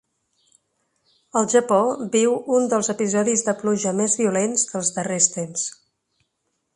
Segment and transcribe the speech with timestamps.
[1.41, 1.77] El Japó
[2.15, 5.67] viu un dels episodis de pluja més violents dels darrers temps.